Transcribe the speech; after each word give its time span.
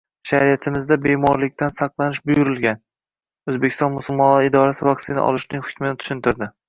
“Shariatimizda 0.27 0.95
bemorlikdan 1.01 1.73
saqlanish 1.75 2.21
buyurilgan”. 2.29 2.81
O‘zbekiston 3.53 3.93
musulmonlari 3.99 4.51
idorasi 4.53 4.89
vaksina 4.89 5.27
olishning 5.29 5.67
hukmini 5.69 5.99
tushuntirdi 6.03 6.51